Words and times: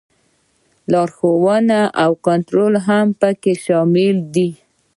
لارښوونه 0.91 1.79
او 2.03 2.11
کنټرول 2.25 2.73
هم 2.87 3.07
پکې 3.19 3.53
شامل 3.65 4.15
دي. 4.33 4.49